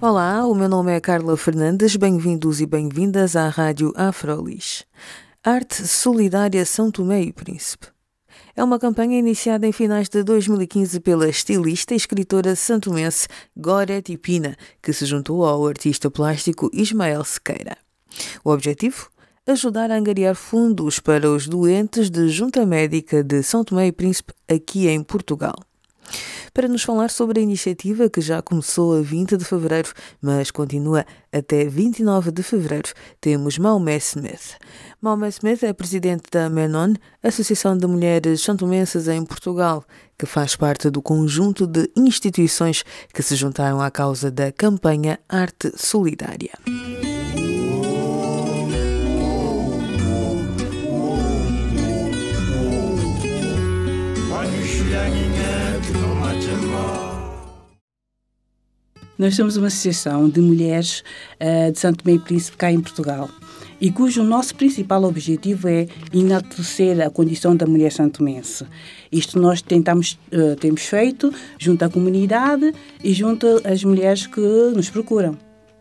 [0.00, 1.96] Olá, o meu nome é Carla Fernandes.
[1.96, 4.86] Bem-vindos e bem-vindas à Rádio Afrolis.
[5.42, 7.88] Arte Solidária São Tomé e Príncipe.
[8.54, 13.26] É uma campanha iniciada em finais de 2015 pela estilista e escritora santomense
[13.56, 17.76] Gorete Pina, que se juntou ao artista plástico Ismael Sequeira.
[18.44, 19.10] O objetivo?
[19.44, 24.32] Ajudar a angariar fundos para os doentes de Junta Médica de São Tomé e Príncipe
[24.48, 25.56] aqui em Portugal
[26.52, 31.04] para nos falar sobre a iniciativa que já começou a 20 de fevereiro, mas continua
[31.32, 32.90] até 29 de fevereiro.
[33.20, 34.56] Temos Maomé Smith.
[35.00, 39.84] Maomé Smith é presidente da MENON, Associação de Mulheres Santomenses em Portugal,
[40.18, 45.72] que faz parte do conjunto de instituições que se juntaram à causa da campanha Arte
[45.76, 46.50] Solidária.
[59.18, 61.02] Nós somos uma associação de mulheres
[61.40, 63.28] uh, de Santo Meio Príncipe cá em Portugal
[63.80, 68.64] e cujo nosso principal objetivo é enaltecer a condição da mulher santomense.
[69.10, 74.40] Isto nós tentamos, uh, temos feito junto à comunidade e junto às mulheres que
[74.74, 75.36] nos procuram.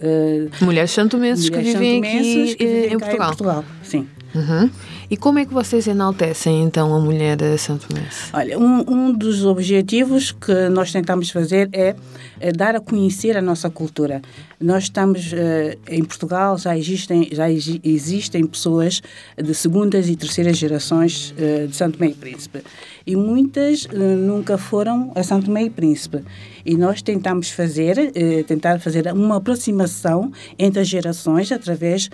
[0.00, 3.14] Uh, mulheres santomenses que vivem aqui que vivem em, Portugal.
[3.14, 3.64] em Portugal.
[3.82, 4.08] Sim.
[4.34, 4.70] Uhum.
[5.10, 8.30] E como é que vocês enaltecem então a mulher santomense?
[8.32, 11.96] Olha, um, um dos objetivos que nós tentamos fazer é,
[12.38, 14.22] é dar a conhecer a nossa cultura.
[14.60, 19.00] Nós estamos uh, em Portugal, já existem, já existem pessoas
[19.42, 22.62] de segundas e terceiras gerações uh, de Santo Meio Príncipe
[23.06, 26.22] e muitas uh, nunca foram a Santo Meio Príncipe.
[26.62, 28.12] E nós tentamos fazer,
[28.46, 32.10] tentar fazer uma aproximação entre as gerações através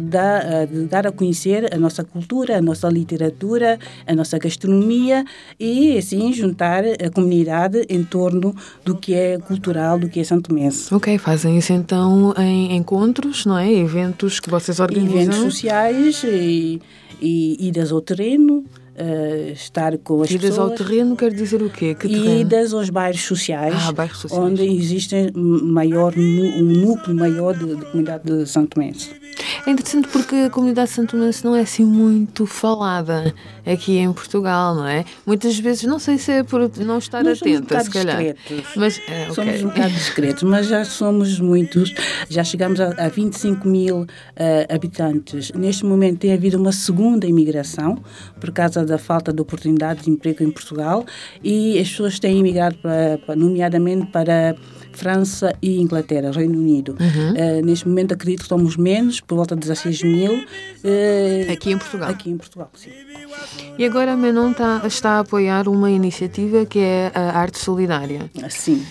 [0.00, 5.24] da, de dar a conhecer a nossa cultura, a nossa literatura, a nossa gastronomia
[5.58, 8.54] e assim juntar a comunidade em torno
[8.84, 10.92] do que é cultural, do que é Santo Mense.
[10.94, 13.70] Ok, fazem isso então em encontros, não é?
[13.70, 15.20] Eventos que vocês organizam?
[15.20, 16.80] Eventos sociais e,
[17.20, 18.64] e idas ao terreno.
[18.94, 20.70] Uh, estar com as idas pessoas.
[20.70, 21.94] ao terreno quer dizer o quê?
[21.94, 24.44] Que idas aos bairros sociais, ah, bairros sociais.
[24.44, 29.08] onde existe maior, um núcleo maior de, de comunidade de Santo Mense.
[29.64, 33.32] É interessante porque a comunidade santomense não é assim muito falada
[33.64, 35.04] aqui em Portugal, não é?
[35.24, 38.18] Muitas vezes, não sei se é por não estar Nós atenta, um se calhar.
[38.18, 38.76] Discretos.
[38.76, 39.34] Mas, é, okay.
[39.34, 41.94] Somos um bocado discretos, mas já somos muitos,
[42.28, 44.06] já chegamos a, a 25 mil uh,
[44.68, 45.52] habitantes.
[45.52, 48.02] Neste momento tem havido uma segunda imigração
[48.40, 51.06] por causa da falta de oportunidades de emprego em Portugal
[51.42, 54.56] e as pessoas têm imigrado, para, para, nomeadamente para
[54.92, 56.96] França e Inglaterra, Reino Unido.
[57.00, 57.58] Uhum.
[57.58, 60.32] Uh, neste momento acredito que somos menos, por volta de 16 mil.
[60.34, 62.10] Uh, aqui em Portugal?
[62.10, 62.90] Aqui em Portugal, sim.
[63.78, 68.30] E agora a Menon está, está a apoiar uma iniciativa que é a Arte Solidária.
[68.48, 68.84] Sim.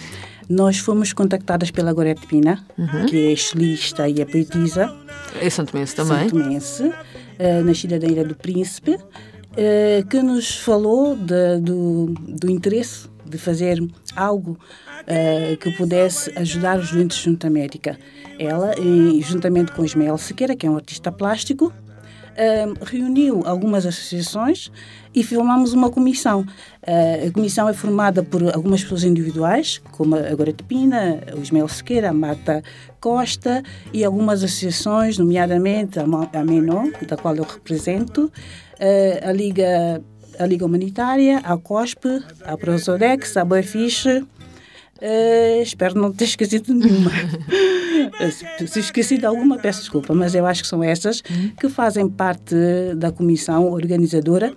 [0.49, 3.05] Nós fomos contactadas pela Gorete Pina, uhum.
[3.05, 4.93] que é estilista e a poetisa.
[5.39, 6.27] É santomense também.
[6.29, 13.07] Santomense, uh, nascida da Ilha do Príncipe, uh, que nos falou de, do, do interesse
[13.25, 13.81] de fazer
[14.15, 14.59] algo
[15.01, 17.97] uh, que pudesse ajudar os doentes junto à médica.
[18.39, 18.73] Ela,
[19.21, 24.71] juntamente com Ismael Sequeira, que é um artista plástico, uh, reuniu algumas associações
[25.13, 26.41] e formamos uma comissão.
[26.41, 31.67] Uh, a comissão é formada por algumas pessoas individuais, como a Gorete Pina, o Ismael
[31.67, 32.63] Sequeira, a Marta
[32.99, 33.61] Costa
[33.93, 38.31] e algumas associações, nomeadamente a Menon, da qual eu represento,
[39.23, 40.01] a Liga
[40.39, 44.25] a Liga Humanitária, a COSP, a Prosodex, a Boefiche,
[45.01, 47.09] Uh, espero não ter esquecido nenhuma.
[48.67, 52.55] Se esqueci de alguma, peço desculpa, mas eu acho que são estas que fazem parte
[52.95, 54.53] da comissão organizadora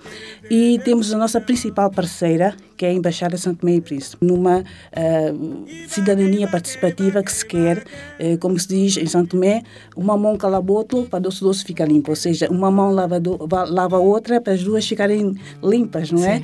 [0.50, 4.60] e temos a nossa principal parceira, que é a Embaixada Santo Tomé e Príncipe, numa
[4.60, 9.62] uh, cidadania participativa que se quer, uh, como se diz em Santo Tomé,
[9.96, 13.38] uma mão cala outro para doce doce ficar limpo, ou seja, uma mão lava, do,
[13.70, 16.42] lava a outra para as duas ficarem limpas, não é?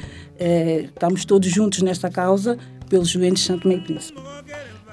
[0.85, 2.57] estamos todos juntos nesta causa
[2.91, 4.21] pelos doentes de Santo Meio Príncipe.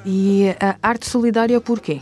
[0.05, 1.99] E a arte solidária porquê?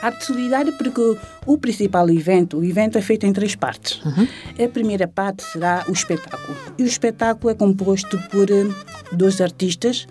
[0.00, 4.02] Arte solidária porque o principal evento, o evento é feito em três partes.
[4.04, 4.26] Uhum.
[4.64, 6.56] A primeira parte será o espetáculo.
[6.78, 8.74] E o espetáculo é composto por uh,
[9.12, 10.06] dois artistas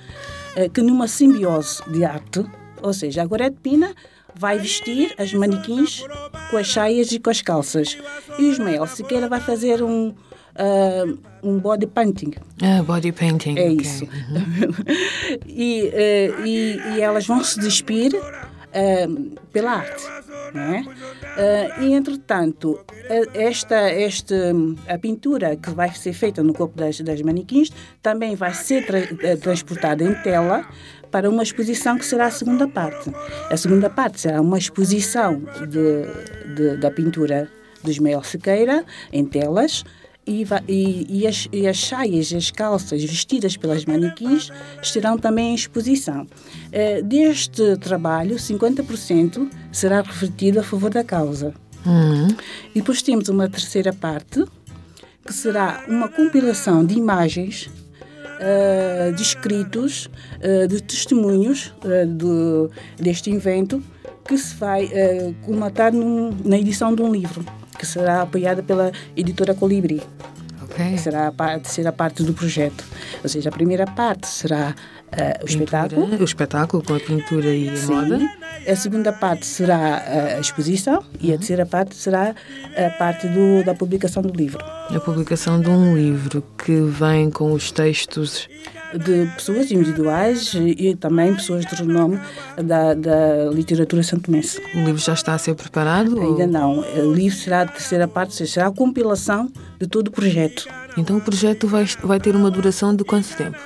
[0.58, 2.46] uh, que numa simbiose de arte,
[2.82, 3.96] Ou seja, a Gorete Pina
[4.36, 6.04] vai vestir as manequins
[6.50, 7.98] com as saias e com as calças.
[8.38, 10.14] E o Ismael Siqueira vai fazer um,
[10.58, 12.34] uh, um body painting.
[12.62, 13.58] Ah, body painting.
[13.58, 13.78] É ok.
[13.82, 14.08] isso.
[15.48, 18.12] e, eh, e, e elas vão se despir
[18.72, 19.08] eh,
[19.52, 20.04] pela arte.
[20.54, 20.86] Não é?
[21.38, 22.80] Eh, e, entretanto,
[23.34, 24.36] esta, este,
[24.88, 27.70] a pintura que vai ser feita no corpo das, das manequins
[28.02, 30.66] também vai ser tra eh, transportada em tela
[31.10, 33.12] para uma exposição que será a segunda parte.
[33.50, 37.50] A segunda parte será uma exposição de, de- da pintura
[37.84, 39.84] do Ismael Sequeira em telas
[40.26, 44.50] e, e- e as, e as saias e as calças vestidas pelas manequins
[44.82, 46.26] estarão também em exposição.
[46.72, 51.54] Eh, deste trabalho, 50% será revertido a favor da causa.
[51.86, 52.28] Uhum.
[52.74, 54.46] E depois temos uma terceira parte,
[55.26, 57.70] que será uma compilação de imagens,
[58.40, 60.10] eh, de escritos,
[60.42, 61.74] eh, de testemunhos
[62.08, 63.84] do, deste evento,
[64.26, 64.90] que se vai
[65.46, 67.44] colmatar num- na edição de um livro,
[67.74, 70.02] que será apoiada pela editora Colibri
[70.64, 70.92] Ok.
[70.94, 72.84] que será a, par- a terceira parte do projeto.
[73.22, 74.74] Ou seja, a primeira parte será
[75.12, 76.02] eh, o espetáculo.
[76.06, 78.18] Pintura, O espetáculo com a pintura e a moda.
[78.20, 78.30] Sim.
[78.72, 82.34] A segunda parte será eh, a exposição e a terceira parte será
[82.78, 84.64] a parte do, da publicação do livro.
[84.64, 88.48] A publicação de um livro que vem com os textos.
[88.98, 92.20] De pessoas individuais e, também pessoas de renome
[92.64, 94.62] da, da literatura santomense.
[94.76, 96.16] O livro já está a ser preparado?
[96.18, 96.80] ou- Ainda não.
[96.80, 100.68] O livro será a terceira parte, ou seja, será a compilação de todo o projeto.
[100.98, 103.58] Então o projeto vai, vai ter uma duração de quanto tempo?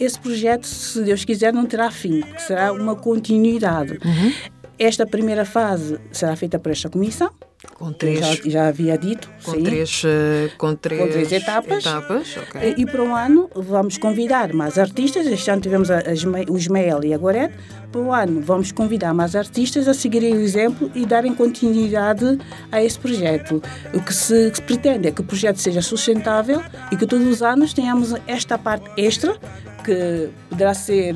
[0.00, 3.98] Esse projeto, se Deus quiser, não terá fim, será uma continuidade.
[4.04, 4.32] Uhum.
[4.78, 7.30] Esta primeira fase será feita por esta comissão,
[7.78, 9.30] Com três, já, já havia dito.
[9.44, 9.62] com sim.
[9.62, 11.86] três, eh, com três, três etapas.
[11.86, 12.74] etapas, ok.
[12.76, 15.28] E, para o ano vamos convidar mais artistas.
[15.28, 17.54] Este ano tivemos a, a o Ismael e a Gorete.
[17.92, 22.38] Para o ano vamos convidar mais artistas a seguirem o exemplo e darem continuidade
[22.72, 23.62] a esse projeto.
[23.94, 26.60] O que se, que se pretende é que o projeto seja sustentável
[26.90, 29.36] e que todos os anos tenhamos esta parte extra,
[29.84, 31.14] que poderá ser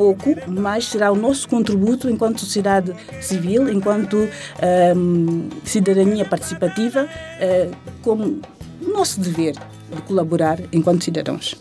[0.00, 4.26] pouco, mas será o nosso contributo enquanto sociedade civil, enquanto
[4.96, 7.06] hum, cidadania participativa,
[7.38, 7.68] eh,
[8.00, 8.40] como
[8.80, 9.56] nosso dever
[9.94, 11.54] de colaborar enquanto cidadãos.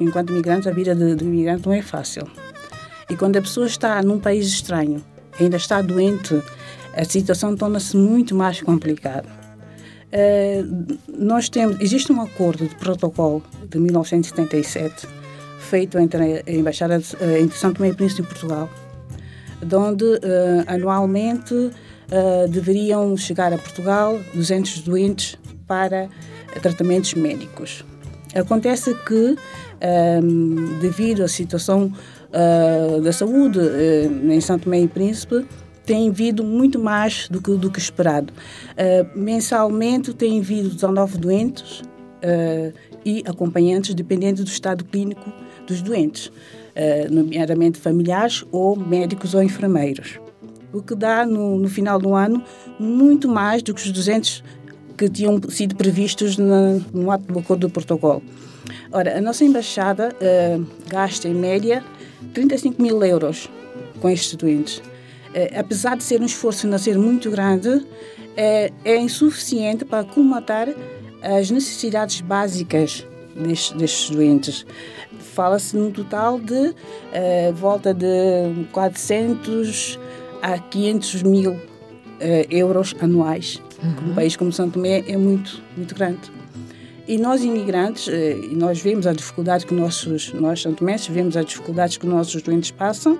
[0.00, 2.28] Enquanto migrantes, a vida de, de migrante não é fácil.
[3.10, 5.04] E quando a pessoa está num país estranho,
[5.40, 6.40] ainda está doente,
[6.96, 9.28] a situação torna-se muito mais complicada.
[10.12, 10.64] Eh,
[11.08, 15.23] nós temos, existe um acordo de protocolo de 1977
[15.64, 18.68] feito entre a Embaixada eh, entre São Tomé e Príncipe e Portugal,
[19.64, 21.70] de onde eh, anualmente
[22.10, 26.08] eh, deveriam chegar a Portugal 200 doentes para
[26.60, 27.84] tratamentos médicos.
[28.34, 29.36] Acontece que,
[29.80, 31.92] ehm, devido à situação
[32.32, 33.60] eh, da saúde
[34.28, 35.46] em São Tomé e Príncipe,
[35.86, 38.32] tem vindo muito mais do que, do que esperado.
[39.14, 41.82] Mensalmente tem vindo 19 doentes
[42.24, 42.72] eh,
[43.04, 45.30] e acompanhantes, dependendo do estado clínico
[45.66, 46.32] dos doentes,
[46.74, 50.18] eh, nomeadamente familiares ou médicos ou enfermeiros.
[50.72, 52.42] O que dá, no, no final do ano,
[52.80, 54.42] muito mais do que os 200
[54.96, 58.22] que tinham sido previstos na, no ato do acordo do protocolo.
[58.90, 61.84] Ora, a nossa embaixada eh, gasta, em média,
[62.32, 63.50] 35 mil euros
[64.00, 64.82] com estes doentes.
[65.34, 67.84] Eh, apesar de ser um esforço financeiro muito grande,
[68.36, 70.68] eh, é insuficiente para colmatar
[71.24, 74.66] as necessidades básicas destes, destes doentes.
[75.18, 76.74] Fala-se num total de
[77.12, 79.98] eh, volta de 400
[80.42, 81.56] a 500 mil
[82.20, 83.60] eh, euros anuais.
[84.06, 86.32] Um país como São Tomé é muito, muito grande.
[87.06, 91.46] E nós imigrantes, eh, e nós vemos a dificuldade que nossos, nós santomenses vemos as
[91.46, 93.18] dificuldades que nossos doentes passam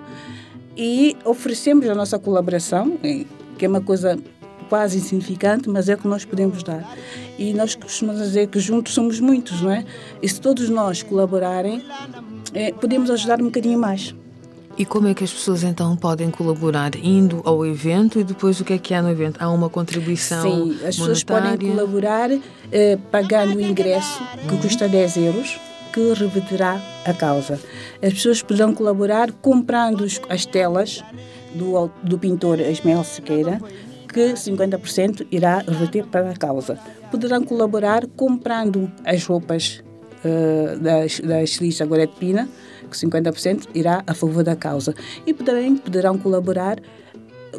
[0.77, 2.97] e oferecemos a nossa colaboração,
[3.59, 4.19] que é uma coisa
[4.69, 6.97] quase insignificante, mas é o que nós podemos dar.
[7.39, 9.85] E nós costumamos dizer que juntos somos muitos, não é?
[10.23, 11.83] E se todos nós colaborarem,
[12.53, 14.15] eh, podemos ajudar um bocadinho mais.
[14.77, 18.65] E como é que as pessoas então podem colaborar indo ao evento e depois o
[18.65, 19.41] que é que há no evento?
[19.41, 21.75] Há uma contribuição Sim, as pessoas podem monetária?
[21.75, 22.31] colaborar
[22.73, 25.61] eh, pagando o ingresso, que custa 10 euros,
[25.93, 27.61] que reverterá a causa.
[28.03, 31.05] As pessoas poderão colaborar comprando as telas
[31.55, 33.61] do, do pintor Ismael Sequeira,
[34.15, 36.79] que 50% irá reverter para a causa.
[37.11, 39.83] Poderão colaborar comprando as roupas
[40.25, 42.49] eh, da, da estilista Gorete Pina,
[42.89, 44.95] que 50% irá a favor da causa.
[45.27, 46.79] E poderão, poderão colaborar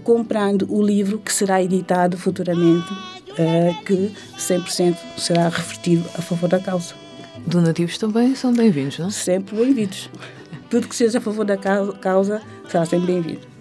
[0.04, 2.88] comprando o livro que será editado futuramente,
[3.38, 6.96] eh, que 100% será revertido a favor da causa.
[7.46, 9.12] Donativos também são bem-vindos, não?
[9.12, 10.10] Sempre bem-vindos.
[10.70, 13.55] tudo que seja a favor da causa será sempre bem-vindo.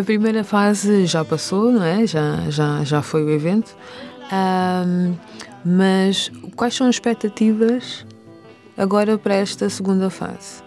[0.00, 2.06] A primeira fase já passou, não é?
[2.06, 3.76] Já, já, já foi o evento.
[4.32, 5.14] Um,
[5.62, 8.06] mas quais são as expectativas
[8.78, 10.62] agora para esta segunda fase?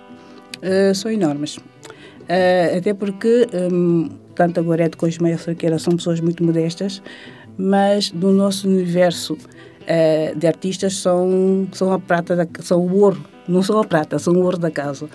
[0.57, 1.57] Uh, são enormes.
[1.57, 7.01] Uh, até porque um, tanto a Gorete como a Ismael Saqueira são pessoas muito modestas,
[7.57, 13.25] mas no nosso universo uh, de artistas são, são a prata, da, são o ouro,
[13.47, 15.09] não são a prata, são o ouro da casa.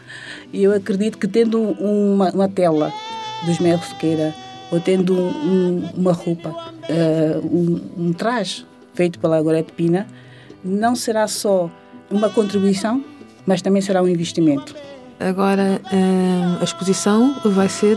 [0.53, 2.93] E eu acredito que tendo uma, uma tela
[3.45, 4.35] do Ismael Sequeira,
[4.71, 10.07] ou tendo um, um, uma roupa, uh, um, um traje feito pela Gorete Pina,
[10.65, 11.71] não será só
[12.11, 13.03] uma contribuição,
[13.47, 14.75] mas também será um investimento.
[15.21, 17.97] Agora, uh, a exposição vai ser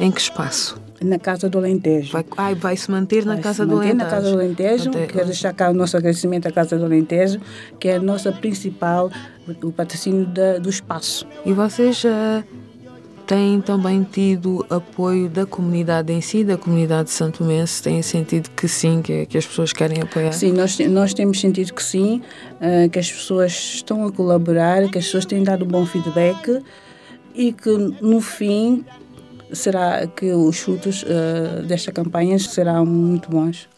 [0.00, 0.80] em que espaço?
[1.02, 2.12] Na Casa do Alentejo.
[2.12, 4.04] Vai, ai, vai se manter na vai Casa se do manter Alentejo.
[4.04, 4.88] na Casa do Alentejo.
[4.90, 5.06] Até...
[5.06, 7.38] Quero deixar cá o nosso agradecimento à Casa do Alentejo,
[7.78, 9.10] que é a nossa principal,
[9.62, 11.26] o patrocínio da, do espaço.
[11.44, 12.42] E vocês uh,
[13.26, 17.82] têm também tido apoio da comunidade em si, da comunidade de Santo Mense?
[17.82, 20.32] Têm sentido que sim, que, que as pessoas querem apoiar?
[20.32, 22.22] Sim, nós, nós temos sentido que sim,
[22.60, 26.62] uh, que as pessoas estão a colaborar, que as pessoas têm dado um bom feedback
[27.34, 28.84] e que no fim
[29.52, 33.68] será que os frutos uh, desta campanha serão muito bons.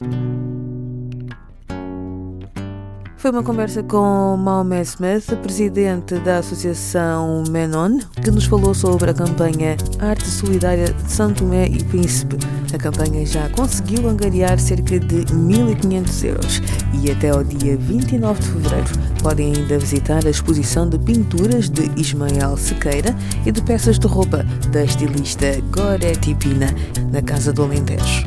[3.19, 9.15] Foi uma conversa com Maomé Smith, presidente da Associação Menon, que nos falou sobre a
[9.15, 12.37] campanha Arte Solidária de São Tomé e Príncipe.
[12.73, 16.63] A campanha já conseguiu angariar cerca de 1.500 euros
[17.03, 21.91] e até ao dia 29 de fevereiro podem ainda visitar a exposição de pinturas de
[22.01, 23.13] Ismael Sequeira
[23.45, 26.73] e de peças de roupa da estilista Goretti Pina
[27.11, 28.25] na Casa do Alentejo.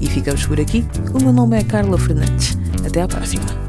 [0.00, 0.84] E ficamos por aqui.
[1.12, 2.58] O meu nome é Carla Fernandes.
[2.84, 3.63] Até à próxima.